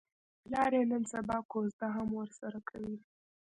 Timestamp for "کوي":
2.69-2.97